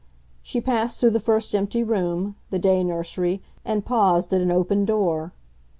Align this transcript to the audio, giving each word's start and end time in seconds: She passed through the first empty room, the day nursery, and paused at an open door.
She 0.41 0.59
passed 0.61 0.99
through 0.99 1.11
the 1.11 1.19
first 1.19 1.53
empty 1.53 1.83
room, 1.83 2.35
the 2.49 2.57
day 2.57 2.83
nursery, 2.83 3.39
and 3.63 3.85
paused 3.85 4.33
at 4.33 4.41
an 4.41 4.49
open 4.51 4.83
door. 4.83 5.31